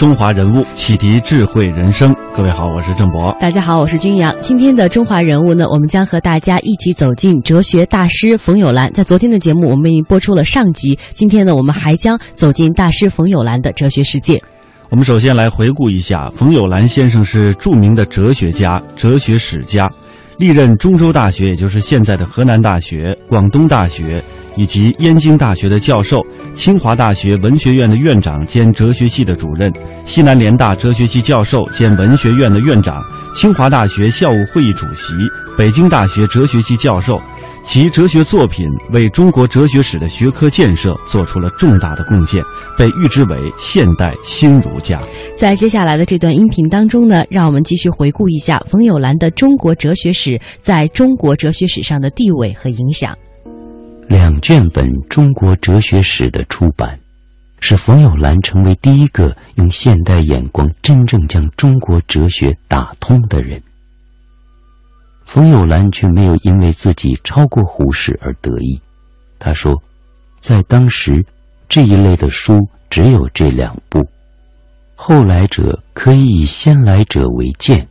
[0.00, 2.16] 中华人物，启迪智慧人生。
[2.34, 3.36] 各位好，我是郑博。
[3.38, 4.34] 大家好，我是君阳。
[4.40, 8.90] 今天的中华人物呢，我们将和大家一起走进哲学大师冯友兰。
[8.94, 10.98] 在昨天的节目，我们已经播出了上集。
[11.12, 14.42] 今天呢，我们还将走进大师冯友兰的哲学世界。
[14.88, 19.92] 我们首先来回顾一下，冯友兰先生是著名的哲学家、哲学史家，
[20.38, 24.24] 历任中州大学，也就是现在的河南大学、广东大学。
[24.56, 26.20] 以及燕京大学的教授、
[26.54, 29.72] 清华大学文学院的院长兼哲学系的主任、
[30.04, 33.02] 西南联大哲学系教授兼文学院的院长、
[33.34, 35.14] 清华大学校务会议主席、
[35.56, 37.20] 北京大学哲学系教授，
[37.64, 42.42] 其哲学作品为中国哲学史的学科建设做出了重大的贡献，
[42.76, 45.00] 被誉之为现代新儒家。
[45.36, 53.16] 在接下来的这段音频当中呢，让我们继续回顾一下冯友兰的中国哲学史在中国哲学史上的地位和影响。
[54.10, 56.98] 两卷本《中国哲学史》的出版，
[57.60, 63.62] 使冯友兰成为第一个用现代眼光真正将中国哲学打通的人。
[65.24, 68.80] 冯友兰却没有因为自己超过胡适而得意。
[69.38, 69.80] 他说，
[70.40, 71.24] 在当时，
[71.68, 74.08] 这一类的书只有这两部，
[74.96, 77.86] 后来者可以以先来者为鉴，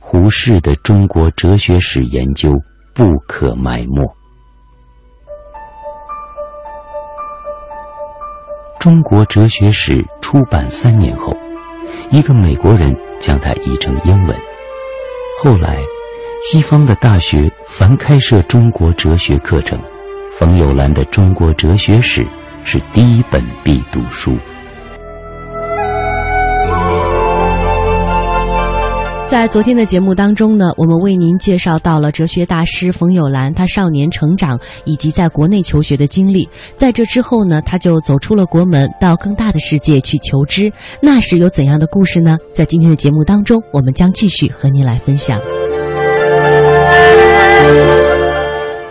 [0.00, 2.52] 胡适的中国哲学史研究
[2.92, 4.14] 不可埋没。
[8.82, 11.36] 中国哲学史出版三年后，
[12.10, 14.36] 一个美国人将它译成英文。
[15.38, 15.78] 后来，
[16.42, 19.80] 西方的大学凡开设中国哲学课程，
[20.36, 22.22] 冯友兰的《中国哲学史》
[22.64, 24.36] 是第一本必读书。
[29.32, 36.46] 在昨天的节目当中呢，我们为您介绍到了哲学大师冯友兰他少年成长以及在国内求学的经历。
[36.76, 40.70] 在这之后呢，他就走出了国门，到更大的世界去求知。
[41.00, 42.36] 那是有怎样的故事呢？
[42.52, 45.40] 在今天的节目当中，我们将继续和您来分享。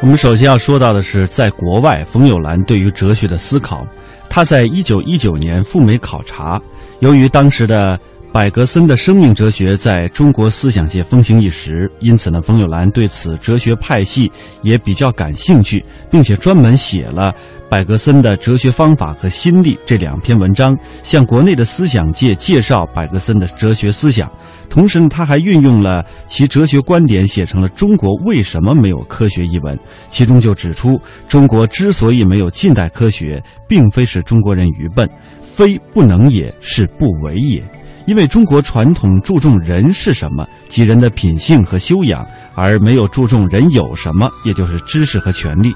[0.02, 3.85] 我们首先要说到的是，在国外，冯友兰对于哲学的思考。
[4.28, 6.59] 他在一九一九年赴美考察，
[7.02, 7.96] 由于当时的。
[8.33, 14.31] 柏格森的生命哲学在中国思想界风行一时，因此呢，冯友兰对此哲学派系
[14.61, 17.35] 也比较感兴趣，并且专门写了
[17.69, 24.31] 柏格森的哲学方法和心力这两篇文章，向国内的思想界介绍柏格森的哲学思想。
[24.69, 29.77] 同时呢，他还运用了其哲学观点，写成了《中国为什么没有科学》一文，
[30.09, 35.05] 其中就指出，中国之所以没有近代科学，并非是中国人愚笨，
[35.41, 37.61] 非不能也，是不为也。
[38.06, 42.25] 因为中国传统注重人是什么，即人的品性和修养，
[42.56, 45.73] 而没有注重人有什么，也就是知识和权利。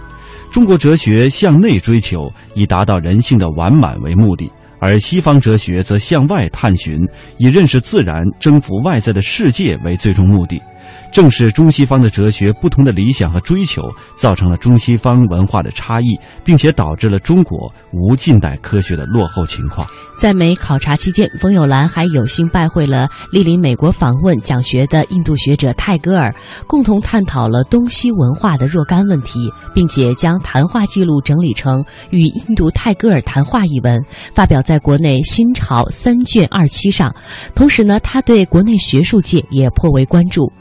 [0.52, 4.50] 中国哲学向内追求，以达到人性的完满为目的；
[4.80, 6.98] 而西方哲学则向外探寻，
[7.38, 10.62] 以认识自然、征服外在的世界为最终目的。
[11.12, 13.82] 正是中西方的哲学不同的理想和追求，
[14.18, 19.88] 造成了中西方文化的差异，并且导致了中国无近代科学的落后情况。
[20.20, 26.34] 在美考察期间，冯友兰还有幸拜会了莅临美国访问讲学的印度学者泰戈尔，
[26.68, 34.02] 共同探讨了东西文化的若干问题，并且将谈话记录整理成《与印度泰戈尔谈话》一文，
[34.34, 37.14] 发表在国内《新潮》三卷二期上。
[37.54, 40.52] 同时呢，他对国内学术界也颇为关注。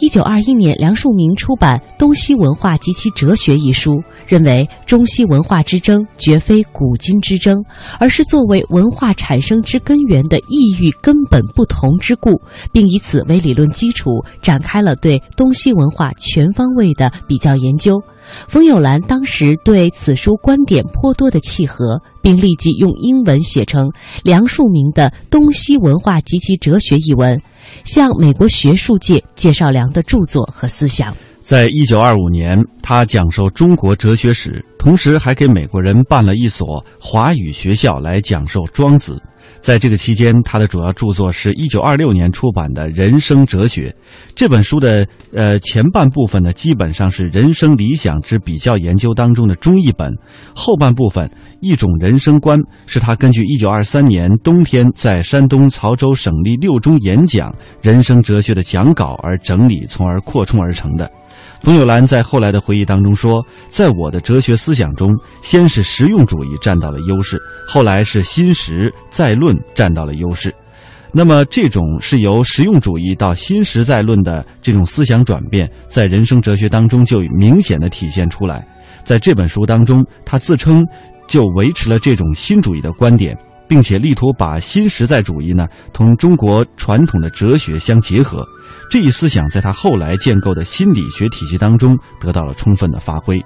[0.00, 7.56] 一九二一年，梁漱溟出版《东西文化及其哲学》一书，认为中西文化之争绝非古今之争，
[7.98, 12.40] 而是作为文化产生之根源的意欲根本不同之故，
[12.72, 14.10] 并以此为理论基础，
[14.42, 18.00] 展开了对东西文化全方位的比较研究。
[18.48, 23.90] 冯友兰当时对此书观点颇多的契合，并立即用英文写成
[24.24, 27.40] 梁漱溟的《东西文化及其哲学》一文，
[27.84, 31.14] 向美国学术界介绍梁的著作和思想。
[31.42, 34.64] 在一九二五年，他讲授中国哲学史。
[34.86, 39.14] 同时还给美国人办了一所华语学校来讲授《庄子》。
[39.60, 43.88] 在这个期间，他的主要著作是一九二六年出版的《人生哲学》
[44.36, 45.04] 这本书的
[45.34, 50.08] 呃前半部分呢，基本上是人生理想之比较研究当中的中译本；
[50.54, 51.28] 后半部分
[51.60, 52.56] 一种人生观
[52.86, 57.52] 是他根据一九二三年冬天在山东曹州省立六中演讲
[57.82, 61.10] 人生哲学的讲稿而整理，从而扩充而成的。
[61.66, 70.54] 冯友兰在后来的回忆当中说：“在我的哲学思想中，先是实用主义占到了优势，后来是新实在论占到了优势。
[71.12, 78.64] 那么，这种是由实用主义到新实在论的这种思想转变，在人生哲学当中就明显的体现出来。
[79.02, 80.86] 在这本书当中，他自称
[81.26, 83.36] 就维持了这种新主义的观点。”
[83.68, 88.46] 并且力图把新实在主义呢同中国传统的哲学相结合，
[88.90, 93.44] 这一思想在他后来建构的心理学体系当中得到了充分的发挥。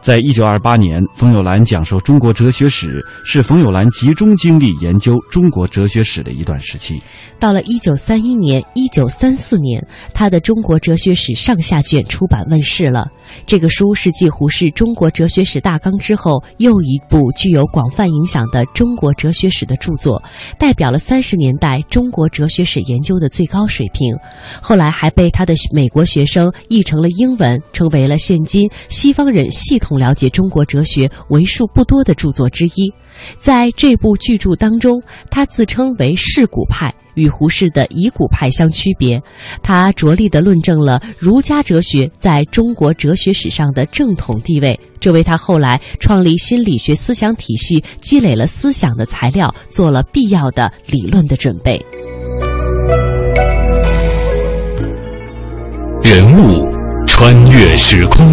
[0.00, 7.00] 在一九二八年，冯友兰讲授中国哲学史，是冯友兰集中精力研究中国哲学史的一段时期。
[7.38, 9.84] 到了一九三一年、一九三四年，
[10.14, 13.06] 他的《中国哲学史》上下卷出版问世了。
[13.46, 20.20] 这个书是继《胡适中国哲学史大纲》之后又一部具有广泛影响的中国哲学史的著作，
[20.58, 24.16] 代表了三十年代中国哲学史研究的最高水平。
[24.62, 32.92] 后来还被他的美国学生译成了英文，成为了现今西方人系统了解中国哲学为数不多的著作之一。
[33.38, 36.94] 在这部巨著当中，他自称为“世古派”。
[37.18, 39.20] 与胡适的以古派相区别，
[39.60, 51.84] 他着力地论证了儒家哲学在中国哲学史上的正统地位，这为他后来创立心理学思想体系积累了思想的材料，做了必要的理论的准备。
[56.04, 56.70] 人物
[57.04, 58.32] 穿越时空，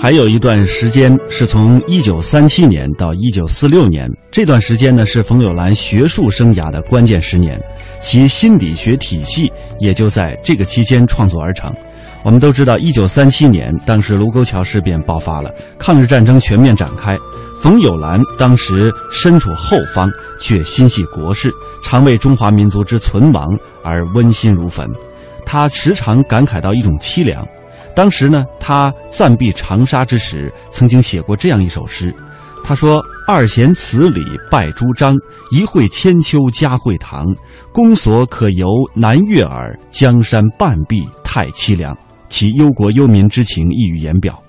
[0.00, 7.60] 还有一段时间是从一九三七年到一九四六年，这段时间呢是冯友兰学术生涯的关键十年，
[8.00, 11.70] 其心理学体系也就在这个期间创作而成。
[12.22, 17.14] 我们都知道，一九三七年当时卢沟桥事变爆发了，抗日战争全面展开。
[17.60, 21.52] 冯友兰当时身处后方，却心系国事，
[21.84, 23.46] 常为中华民族之存亡
[23.84, 24.88] 而温心如焚。
[25.44, 27.46] 他时常感慨到一种凄凉。
[27.94, 32.14] 当时呢，他暂避长沙之时，曾经写过这样一首诗。
[32.62, 35.16] 他说：“二贤祠里拜朱张，
[35.50, 37.24] 一会千秋佳会堂。
[37.72, 41.96] 宫锁可游南岳耳，江山半壁太凄凉。”
[42.28, 44.40] 其忧国忧民之情溢于言表。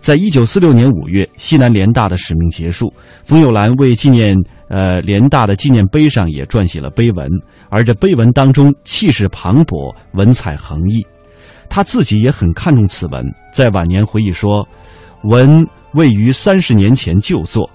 [0.00, 2.92] 在一九四六年五月，西南联大的使命结束，
[3.24, 4.36] 冯友兰为纪念
[4.68, 7.28] 呃联大的纪念碑上也撰写了碑文，
[7.68, 11.04] 而这碑文当中气势磅礴，文采横溢。
[11.68, 14.66] 他自己也很看重此文，在晚年回忆说
[15.24, 17.68] ：“文位于三十年前旧作，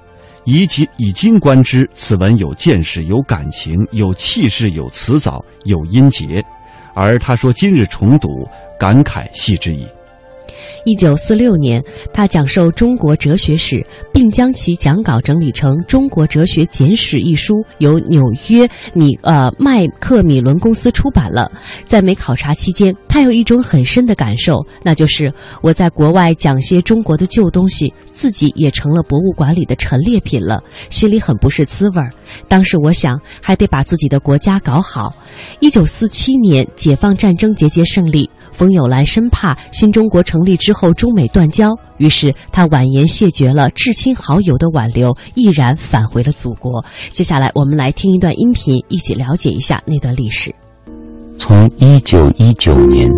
[0.46, 6.44] 以及以今观之，此文有见识，有感情，有气势，有辞藻，有音节。
[6.94, 8.28] 而他说今日重读，
[8.80, 9.88] 感慨系之矣。”
[10.84, 21.52] 一九四六年，他讲授中国哲学史，并将其讲稿整理成《中国哲学简史》一书，由纽约米呃麦克米伦公司出版了。
[21.86, 32.10] 在美考察期间，他有一种很深的感受，那就是我在国外讲些中国的旧东西，自己也成了博物馆里的陈列品了，心里很不是滋味儿。
[32.48, 35.14] 当时我想，还得把自己的国家搞好。
[35.60, 38.28] 一九四七年，解放战争节节胜利。
[38.52, 46.86] 冯友兰深怕新中国成立之之后中美断交，于是他婉言谢绝了至亲好友的挽留，毅然返回了祖国。
[47.10, 50.56] 接下来，我们来听一段音频，一起了解一下那段历史。
[51.38, 53.10] 从一九一九年，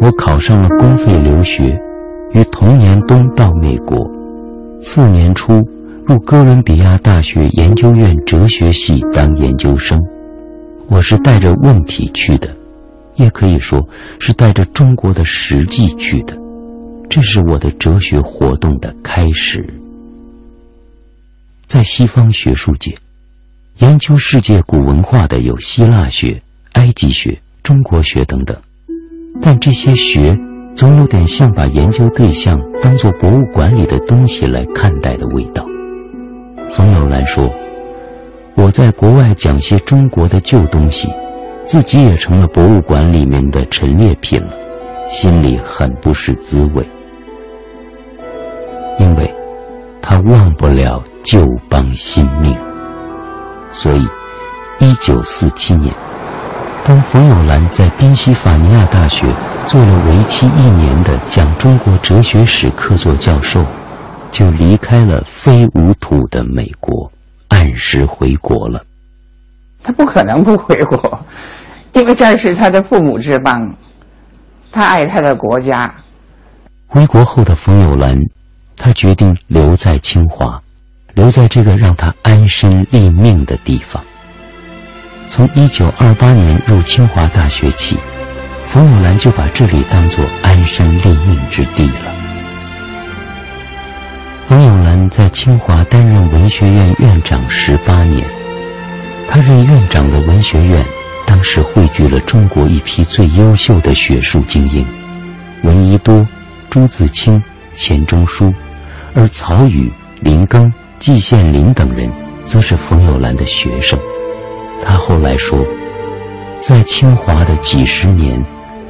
[0.00, 1.78] 我考上了公费留学，
[2.32, 4.10] 于同年冬到美国。
[4.80, 5.52] 次年初，
[6.06, 10.00] 入哥伦比亚大学研究院哲学系当研究生。
[10.88, 12.48] 我是带着问题去的。
[13.16, 13.86] 也可以说
[14.18, 16.34] 是带着中国的实际去的，
[17.14, 19.68] 这是我的哲学活动的开始。
[21.66, 22.96] 在西方学术界，
[23.76, 26.40] 研究世界古文化的有希腊学、
[26.72, 28.62] 埃及学、中国学等等，
[29.42, 30.38] 但这些学
[30.74, 35.66] 总有点像把研究对象当做博物馆里的东西来看待的味道。
[36.70, 37.52] 冯友兰说
[38.56, 41.10] ：“我在国外讲些中国的旧东西，
[41.66, 44.56] 自己也成了博物馆里面的陈列品了，
[45.10, 46.86] 心里很不是滋味。
[50.02, 52.54] 他忘不了旧邦新命。
[53.72, 54.04] 所以，
[54.80, 55.94] 一九四七年，
[56.84, 59.26] 当冯友兰在宾夕法尼亚大学
[59.68, 63.64] 做了为期一年的讲中国哲学史客座教授。”
[64.32, 67.12] 就离开了非无土的美国，
[67.48, 68.82] 按时回国了。
[69.84, 71.20] 他不可能不回国，
[71.92, 73.74] 因为这是他的父母之邦，
[74.72, 75.94] 他爱他的国家。
[76.86, 78.16] 回国后的冯友兰，
[78.84, 80.60] 他决定留在清华，
[81.14, 84.02] 留在这个让他安身立命的地方。
[85.28, 87.96] 从一九二八年入清华大学起，
[88.66, 92.12] 冯友兰就把这里当作安身立命之地了。
[94.48, 98.26] 冯友兰在清华担任文学院院长十八年，
[99.28, 100.84] 他任院长的文学院
[101.24, 104.84] 当时汇聚了中国一批最优秀的学术精英，
[105.62, 106.26] 闻一多、
[106.68, 107.40] 朱自清、
[107.74, 108.52] 钱钟书，
[109.14, 112.10] 而曹禺、林庚、季羡林等人
[112.44, 113.98] 则是冯友兰的学生。
[114.82, 115.58] 他后来说，
[116.60, 118.44] 在清华的几十年，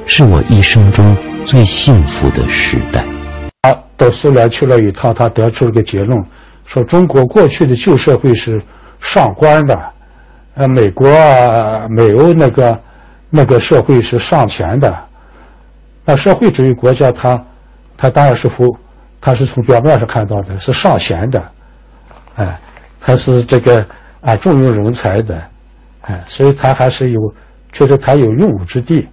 [0.07, 3.05] 是我一生中最幸福的时代。
[3.63, 6.25] 他到苏联去了一趟，他得出了个结论，
[6.65, 8.63] 说中国过去的旧社会是
[9.01, 9.93] 上官的，
[10.55, 12.81] 呃，美国、啊美欧那个
[13.29, 14.97] 那个社会是上钱的。
[16.05, 17.45] 那社会主义国家，他
[17.97, 18.77] 他当然是服，
[19.23, 21.53] 他是从表面上看到的是上贤的，
[22.35, 22.61] 哎，
[23.01, 23.87] 他是这个
[24.21, 25.45] 啊重用人才的，
[26.01, 27.33] 哎，所以他还是有
[27.71, 29.09] 觉得他有用武之地，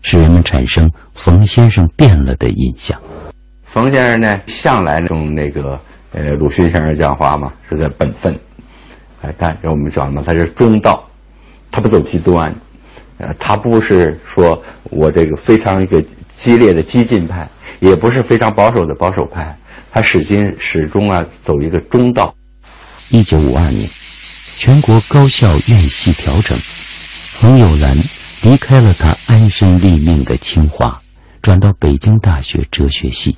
[0.00, 2.98] 使人们产生冯先生变了的印象。
[3.64, 5.78] 冯先生呢，向来用那个
[6.12, 8.40] 呃鲁迅先生讲话嘛，是个本分，
[9.20, 11.08] 哎，但是我们讲嘛，他是中道，
[11.70, 12.54] 他不走极端，
[13.18, 16.02] 呃，他不是说我这个非常一个
[16.34, 17.48] 激烈的激进派，
[17.80, 19.58] 也不是非常保守的保守派，
[19.90, 22.34] 他始终始终啊走一个中道。
[23.10, 23.90] 一九五二年，
[24.56, 26.58] 全国高校院系调整，
[27.32, 27.98] 冯友兰
[28.42, 31.02] 离开了他安身立命的清华，
[31.42, 33.36] 转到北京大学哲学系。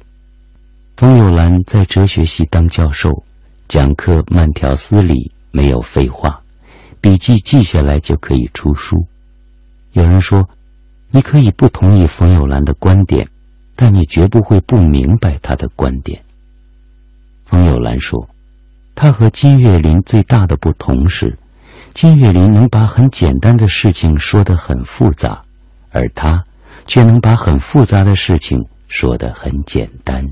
[0.97, 3.25] 冯友兰在哲学系当教授，
[3.69, 6.41] 讲课慢条斯理，没有废话，
[7.01, 9.07] 笔记记下来就可以出书。
[9.93, 10.49] 有人说，
[11.11, 13.29] 你可以不同意冯友兰的观点，
[13.77, 16.23] 但你绝不会不明白他的观点。
[17.45, 18.29] 冯友兰说，
[18.95, 21.39] 他和金岳霖最大的不同是，
[21.95, 25.43] 金岳霖能把很简单的事情说得很复杂，
[25.93, 26.45] 而他
[26.87, 30.31] 却能把很复杂的事情说得很简单。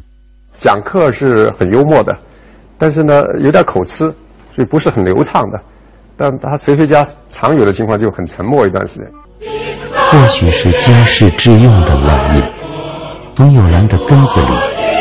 [0.58, 2.18] 讲课是很幽默的，
[2.78, 4.14] 但是呢有点口吃，
[4.54, 5.62] 所以不是很流畅的。
[6.16, 9.10] 但他哲学家常有的情况就很沉默一段时间。
[10.10, 12.42] 或许是经世致用的烙印，
[13.37, 14.47] 冯友兰的根子里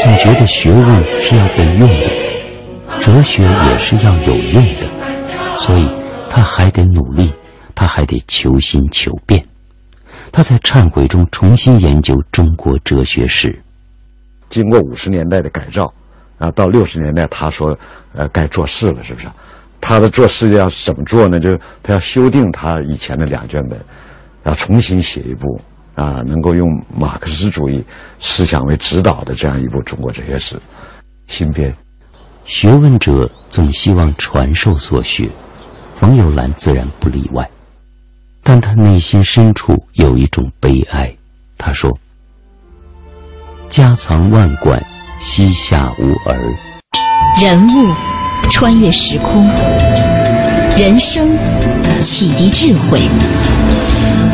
[0.01, 5.87] 总觉得学问是要被用的，哲学也是要有用的，所以
[6.29, 7.31] 他还得努力，
[7.75, 9.45] 他还得求新求变。
[10.31, 13.61] 他在忏悔中重新研究中国哲学史。
[14.49, 15.93] 经过五十年代的改造，
[16.39, 17.77] 啊，到六十年代，他说，
[18.13, 19.27] 呃，该做事了，是不是？
[19.79, 21.39] 他的做事要怎么做呢？
[21.39, 23.79] 就是他要修订他以前的两卷本，
[24.43, 25.61] 要重新写一部，
[25.95, 27.85] 啊，能够用马克思主义
[28.19, 30.59] 思想为指导的这样一部中国哲学史，
[31.27, 31.75] 新编。
[32.45, 35.31] 学问者总希望传授所学，
[35.95, 37.49] 冯友兰自然不例外，
[38.43, 41.15] 但他内心深处有一种悲哀。
[41.57, 41.97] 他说。
[43.69, 44.85] 家藏万贯，
[45.19, 46.37] 膝下无儿。
[47.41, 47.91] 人物
[48.51, 49.47] 穿越时空，
[50.77, 51.27] 人生
[51.99, 52.99] 启迪智慧，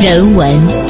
[0.04, 0.89] 人文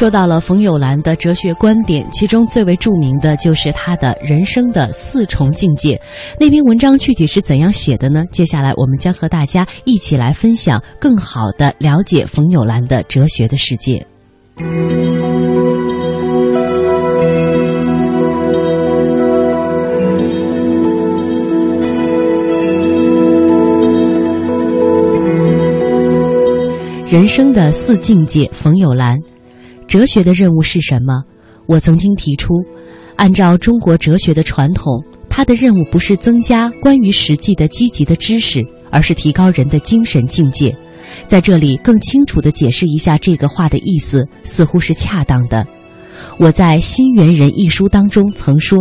[0.00, 6.00] 说到了冯友兰的哲学观点，其中最为著名的就是他的人生的四重境界。
[6.38, 8.24] 那篇文章具体是怎样写的呢？
[8.32, 14.06] 接下来我们将和大家一起来分享，更好的了解冯友兰的哲学的世界。
[27.06, 29.18] 人生的四境界，冯友兰。
[29.90, 31.20] 哲学的任务是什么？
[31.66, 32.54] 我曾经提出，
[33.16, 40.72] 按照中国哲学的传统，它的任务不是增加关于实际的积极的知识，而是提高人的精神境界。
[41.26, 45.66] 在这里更清楚地解释一下这个话的意思，似乎是恰当的。
[46.38, 48.78] 我在《新猿人》一书当中曾说，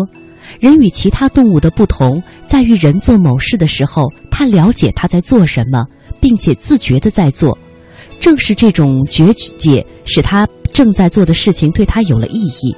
[0.59, 5.83] 人与其他动物的不同在于，人做某事的时候，他了解他在做什么，
[6.21, 7.57] 并且自觉地在做。
[8.19, 12.75] 正是这种觉解，使他正在做的事情对他有了意义。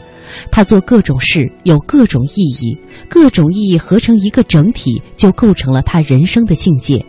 [0.50, 2.78] 他做各种事有各种意义，
[3.10, 7.06] 各种意义合成一个整体，就构成了他人生的境界。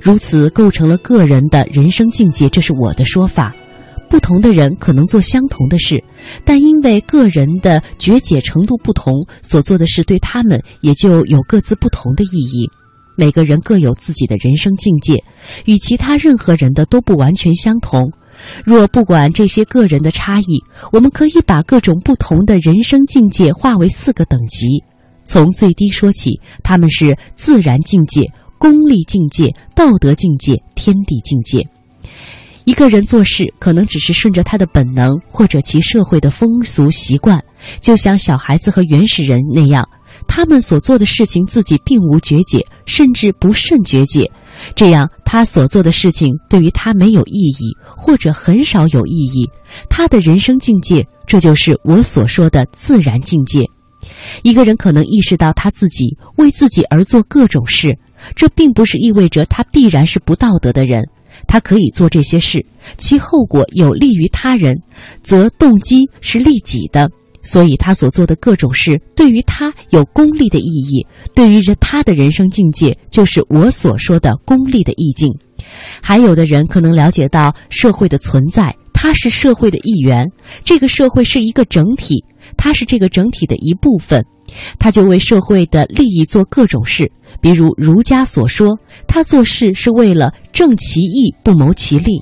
[0.00, 3.54] 如此构成了个人的人生境界，这是我的说法。
[4.10, 6.02] 不同的人可能做相同的事，
[6.44, 12.70] 但因为个人的觉解程度不同，所做的事对他们也就有各自不同的意义。
[13.18, 15.20] 每个人各有自己的人生境界，
[15.64, 18.12] 与其他任何人的都不完全相同。
[18.64, 24.84] 若不管这些个人的差异，我们可以把各种不同的人生境界划为四个等级，
[25.24, 28.22] 从最低说起，他们是自然境界。
[28.60, 31.64] 功利境界、道德境界、天地境界。
[32.64, 37.40] 一个人做事可能只是顺着他的本能，或者其社会的风俗习惯，
[37.80, 39.88] 就像小孩子和原始人那样，
[40.28, 44.30] 他们所做的事情自己并无觉解，甚至不甚觉解。
[44.76, 49.48] 这样，他所做的事情对于他没有意义，或者很少有意义。
[49.88, 53.64] 他的人生境界，这就是我所说的自然境界。
[54.42, 57.96] 一个人可能意识到他自己为自己而做各种事，
[58.36, 61.02] 这并不是意味着他必然是不道德的人。
[61.46, 62.64] 他可以做这些事，
[62.96, 64.76] 其后果有利于他人，
[65.22, 67.08] 则动机是利己的。
[67.50, 75.32] 所以他所做的各种事对于他有功利的意义，对于他的人生境界就是我所说的功利的意境。
[76.02, 78.74] 还有的人可能了解到社会的存在。
[79.00, 80.26] 他是社会的一员，
[80.64, 82.24] 这个社会是一个整体，
[82.56, 84.24] 他是这个整体的一部分，
[84.76, 87.08] 他就为社会的利益做各种事。
[87.40, 88.76] 比如儒家所说，
[89.06, 92.20] 他做事是为了正其义，不谋其利。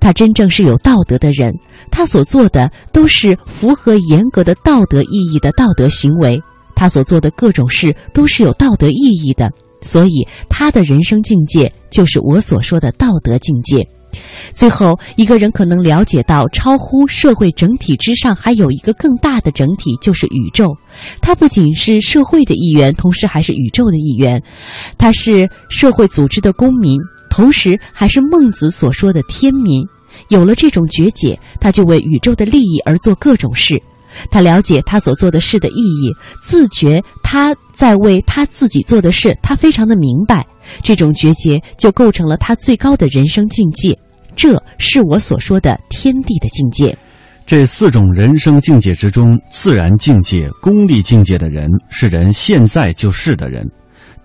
[0.00, 1.54] 他真正是有道德的人，
[1.90, 6.40] 他所做的都是符合严格的道德意义的道德行为，
[6.74, 13.86] 他所做的各种事都是有道德意义的，所以他的人生境界就是我所说的道德境界。
[14.52, 20.74] 最后，一个人可能了解到，超乎社会整体之上，还有一个更大的整体，就是宇宙。
[21.20, 24.42] 它不仅是社会的一员，同时还是宇宙的一员。
[24.96, 26.98] 它是社会组织的公民，
[27.30, 29.86] 同时还是孟子所说的天民。
[30.28, 33.80] 有了这种觉解，他就为宇宙的利益而做各种事。
[34.30, 36.10] 他了解他所做的事的意义，
[36.42, 40.46] 自觉他在为他自己做的事，他非常的明白。
[40.82, 43.96] 这种觉解就构成了他最高的人生境界。
[44.34, 46.96] 这是我所说的天地的境界。
[47.46, 53.62] 这四种人生境界之中，自然境界、功利境界的人是人现在就是的人；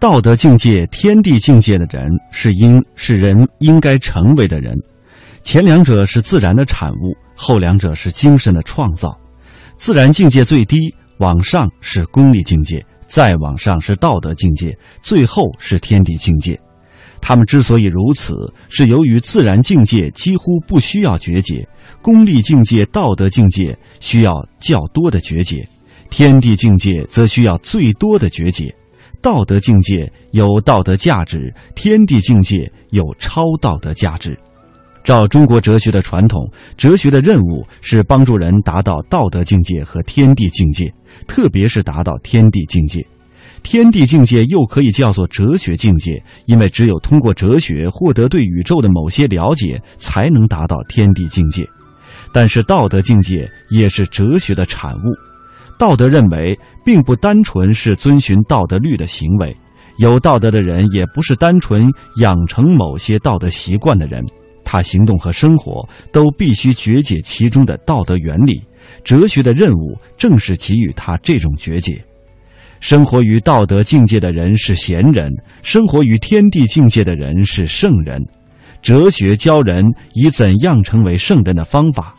[0.01, 4.75] 道德境界、天地境界的人是应是人应该成为的人。
[5.43, 9.15] 前两者是自然的产物，后两者是精神的创造。
[9.77, 16.59] 自然境界最低，往上是功利境界，再往上是道德境界，最后是天地境界。
[17.21, 18.33] 他们之所以如此，
[18.69, 21.63] 是由于自然境界几乎不需要觉解，
[22.01, 25.63] 功利境界、道德境界需要较多的觉解，
[26.09, 28.75] 天地境界则需要最多的觉解。
[29.21, 34.38] 道德境界有道德价值，天地境界有超道德价值。
[35.03, 40.93] 照中国哲学的传统，哲学的任务是帮助人达到道德境界和天地境界，
[41.27, 43.05] 特别是达到天地境界。
[43.63, 51.63] 天地境界又可以叫做哲学境界，因为只有通过哲学获得对宇宙的某些了解，才能达到天地境界。
[52.34, 55.31] 但是道德境界也是哲学的产物。
[55.82, 59.58] 道德认为，并不单纯是遵循道德律的行为，
[59.98, 64.24] 有道德的人也不是单纯养成某些道德习惯的人，
[64.63, 68.62] 他行动和生活都必须觉解其中的道德原理。
[69.04, 72.00] 哲学的任务正是给予他这种觉解。
[72.80, 75.32] 生活于道德境界的人是贤人，
[75.63, 78.24] 生活于天地境界的人是圣人。
[78.84, 82.15] 哲学教人以怎样成为圣人的方法。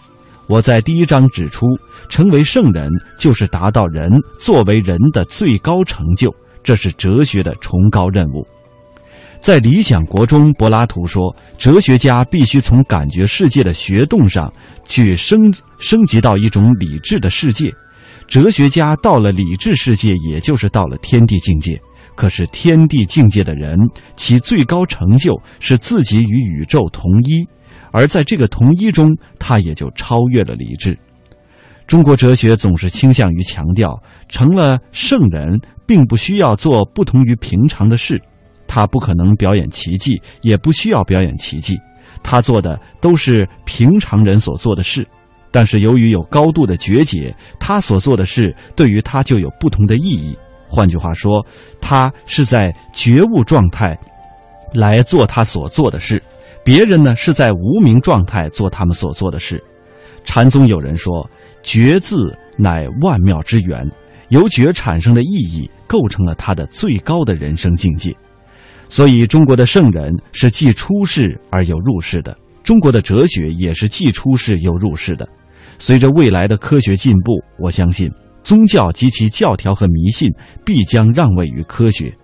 [0.49, 1.67] 我在第一章指出，
[2.09, 8.47] 成为圣人就是达到人作为人的最高成就，这是哲学的崇高任务。
[9.41, 14.53] 在《理想国》中，柏拉图说，哲学家必须从感觉世界的学动上
[14.87, 17.69] 去升升级到一种理智的世界。
[18.29, 21.81] 哲学家到了理智世界，也就是到了天地境界。
[22.15, 23.75] 可是天地境界的人，
[24.17, 27.45] 其最高成就是自己与宇宙同一，
[27.93, 30.97] 而在这个同一中，他也就超越了理智。
[31.87, 38.19] 中国哲学总是倾向于强调，成了圣人并不需要做不同于平常的事，
[38.67, 41.77] 他不可能表演奇迹，也不需要表演奇迹，
[42.23, 45.07] 他做的都是平常人所做的事。
[45.51, 50.35] 但是由于有高度的觉解，他所做的事对于他就有不同的意义。
[50.67, 51.45] 换句话说，
[51.79, 53.99] 他是在觉悟状态
[54.73, 56.23] 来做他所做的事，
[56.65, 59.63] 别人呢是在无名状态做他们所做的事。
[60.25, 61.29] 禅宗有人说
[61.63, 63.91] ：“觉字乃万妙之源，
[64.29, 68.15] 由觉产生的意义构成了他的最高的人生境界。”
[68.89, 75.29] 所以，中国的圣人是既出世而又入世的，中国的哲学也是既出世又入世的。
[75.79, 78.09] 随着未来的科学进步，我相信
[78.45, 80.31] 宗教及其教条和迷信
[80.65, 82.15] 必将让位于科学。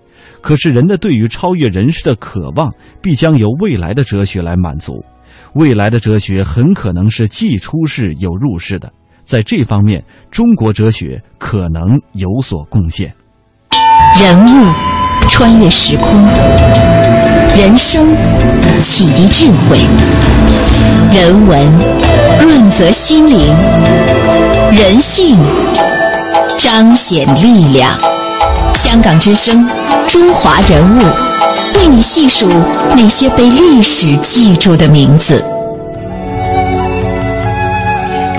[0.40, 2.72] 可是，人的对于超越人世的渴望，
[3.02, 5.04] 必将由未来的哲学来满足。
[5.54, 8.90] 未来的哲学很可能是既出世又入世的。
[9.24, 13.12] 在这方面，中国哲学可能有所贡献。
[14.20, 14.72] 人物
[15.28, 16.26] 穿越时空，
[17.56, 18.06] 人生
[18.80, 19.78] 启迪智慧，
[21.14, 22.08] 人文。
[22.40, 23.38] 润泽心灵，
[24.72, 25.36] 人性
[26.56, 28.17] 彰显力量。
[28.78, 29.66] 香港之声，
[30.06, 31.02] 中华人物，
[31.74, 32.48] 为你细数
[32.96, 35.44] 那些被历史记住的名字。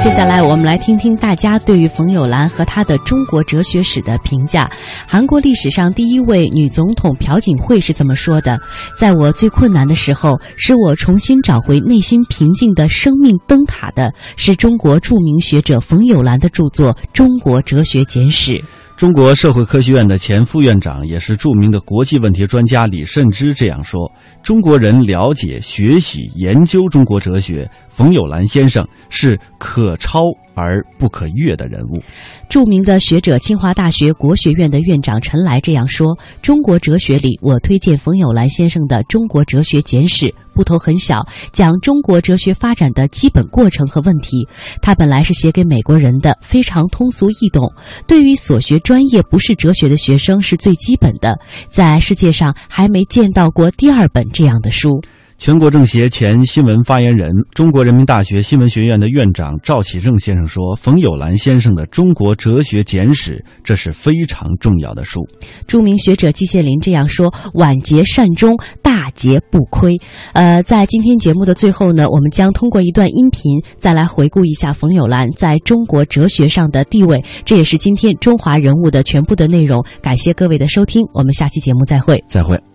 [0.01, 4.71] 接下来，我们来听听大家对于冯友兰和她的中国哲学史的评价。
[5.05, 8.57] 韩国历史上第一位女总统朴槿惠是这么说的
[8.97, 18.53] ：“在我最困难的时候，使我重新找回内心平静的生命灯塔的，是中国著名学者冯友兰的著作《中国哲学简史》。”
[18.99, 24.11] 中国社会科学院的前副院长，也是著名的国际问题专家李慎之这样说
[24.43, 27.65] ：“中国人了解、学习、研究中国哲学，
[27.99, 30.21] 冯友兰先生是可超。”
[30.61, 32.03] 而不可越的人物，
[32.49, 36.07] 著名的学者、清华大学国学院的院长陈来这样说
[36.43, 44.45] ：“中国哲学里，我推荐冯友兰先生的《中国哲学简史》，部头很小，讲中国哲学发展的基本过程和问题。
[44.81, 47.71] 他本来是写给美国人的，非常通俗易懂，
[48.05, 51.39] 对于所学专业不是哲学的学生是最基本的。
[51.69, 54.89] 在世界上还没见到过第二本这样的书。”
[55.39, 65.21] 全国政协前新闻发言人、中国人民大学新闻学院的院长赵启正先生说：“冯友兰先生的《中国哲学简史》，这是非常重要的书。”
[65.65, 69.97] 著名学者季羡林这样说：“晚节善终，大节不亏。”
[70.33, 77.23] 呃，在今天节目的最后呢，我们将通过一段音频，再来回顾一下冯友兰在中国哲学上的地位。
[77.45, 79.81] 这也是今天中华人物的全部的内容。
[80.01, 82.21] 感谢各位的收听，我们下期节目再会。
[82.27, 82.68] 再会。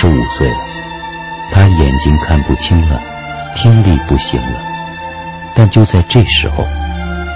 [0.00, 0.56] 十五岁了，
[1.52, 2.98] 他眼睛看不清了，
[3.54, 4.58] 听力不行了。
[5.54, 6.66] 但就在这时候，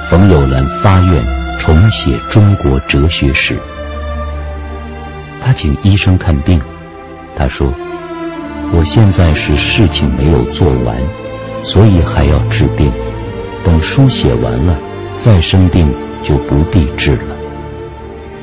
[0.08, 1.22] 冯友兰发愿
[1.58, 3.60] 重写中国哲学史。
[5.42, 6.58] 他请医生看病，
[7.36, 7.70] 他说
[8.72, 10.96] ：“我现在是事情没有做完，
[11.64, 12.90] 所以还要治病。
[13.62, 14.78] 等书写完了，
[15.18, 17.36] 再生病就不必治了。”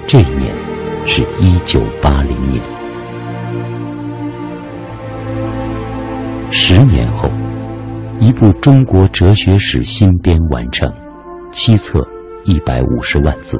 [0.05, 0.53] 这一年
[1.07, 2.61] 是一九八零年。
[6.53, 7.29] 十年后，
[8.19, 10.91] 一部中国哲学史新编完成，
[11.49, 12.05] 七册，
[12.43, 13.57] 一百五十万字。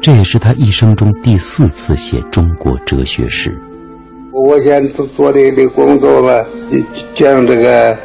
[0.00, 3.56] 这也是他一生中第四次写中国哲学史。
[4.32, 6.44] 我现在做的的工作吧，
[7.14, 7.96] 讲这个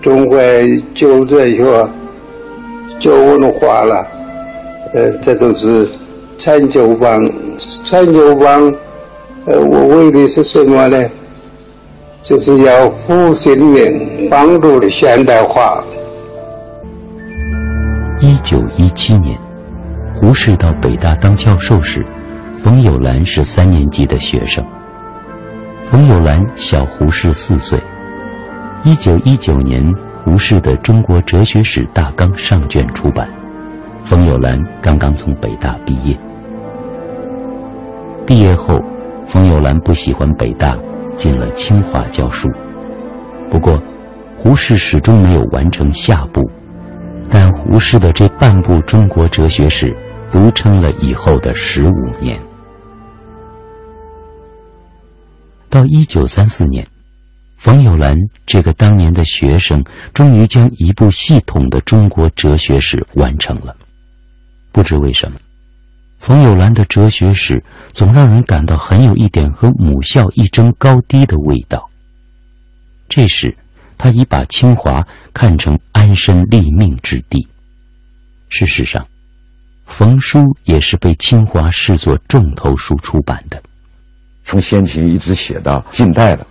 [0.00, 0.40] 中国
[0.94, 1.88] 旧哲学、
[2.98, 4.06] 旧文化了，
[4.94, 5.86] 呃，这都是
[6.38, 7.20] 陈旧帮。
[7.58, 8.72] 陈旧帮，
[9.44, 11.06] 呃，我为的是什么呢？
[12.22, 15.82] 就是要复兴民，帮助的现代化。
[18.20, 19.38] 一九一七年，
[20.14, 22.04] 胡适到北大当教授时，
[22.54, 24.64] 冯友兰是三年级的学生。
[25.82, 27.82] 冯友兰小胡适四岁。
[28.84, 29.82] 一九一九年，
[30.18, 33.28] 胡适的《中国哲学史大纲》上卷出版，
[34.04, 36.16] 冯友兰刚刚从北大毕业。
[38.26, 38.78] 毕业后，
[39.26, 40.76] 冯友兰不喜欢北大。
[41.20, 42.48] 进了清华教书，
[43.50, 43.78] 不过
[44.38, 46.50] 胡适始终没有完成下部，
[47.28, 49.94] 但胡适的这半部中国哲学史
[50.32, 52.40] 独撑了以后的十五年。
[55.68, 56.88] 到一九三四年，
[57.54, 63.76] 冯友兰这个当年的学生终于将一部系统的中国哲学史完成了，
[64.72, 65.38] 不知为什么。
[66.30, 71.90] 冯友兰的哲学史总让人感到很有一点和母校一争高低的味道。
[73.08, 73.56] 这时，
[73.98, 77.48] 他已把清华看成安身立命之地。
[78.48, 79.08] 事实上，
[79.86, 83.60] 冯书也是被清华视作重头书出版的。
[84.44, 86.46] 从先秦一直写到近代的，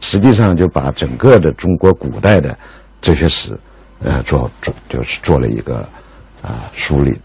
[0.00, 2.58] 实际上就把整个的中国古代的
[3.02, 3.60] 哲学史，
[3.98, 5.86] 呃，做做就是做了一个
[6.40, 7.20] 啊梳理。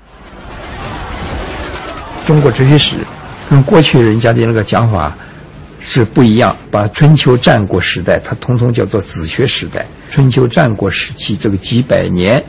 [2.34, 3.06] 中国哲学史
[3.48, 5.16] 跟过去人家的那个讲法
[5.80, 9.86] 是不一样，把春秋战国时代它统统叫做子学时代。
[10.10, 12.44] 春秋战国时期这个几百年，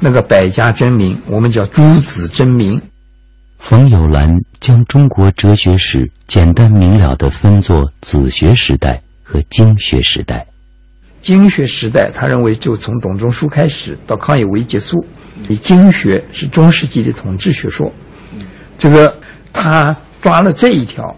[0.00, 2.80] 那个百家争鸣，我们叫诸子争鸣。
[3.58, 4.26] 冯友兰
[4.58, 10.46] 将中国哲学史简单明了地分作子学时代和经学时代。
[11.20, 15.04] 经学时代，他认为就从董仲舒开始到康有为结束。
[15.46, 17.92] 你经学是中世纪的统治学说，
[18.78, 19.16] 这个
[19.52, 21.16] 他抓了这一条，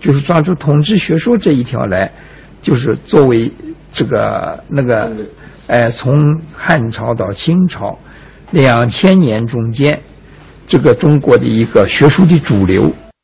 [0.00, 2.12] 就是抓住统治学说这一条来，
[2.60, 3.50] 就是作为
[3.92, 5.10] 这个那个，
[5.66, 7.98] 哎，从汉朝到清朝
[8.50, 10.00] 两千年中间。
[10.64, 12.90] 这个中国的一个学术的主流，